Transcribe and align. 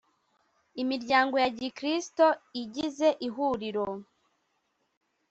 imiryango 0.81 1.35
ya 1.43 1.49
gikirisito 1.57 2.27
igize 2.61 3.07
ihuriro 3.27 3.85